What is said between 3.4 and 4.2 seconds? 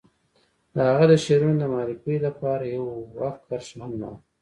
کرښه هم نه وه.